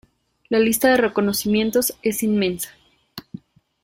La 0.49 0.57
lista 0.57 0.89
de 0.89 0.97
reconocimientos 0.97 1.93
es 2.01 2.23
inmensa. 2.23 2.69